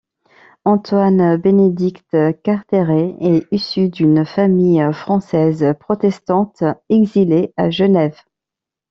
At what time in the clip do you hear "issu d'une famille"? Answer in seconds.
3.51-4.81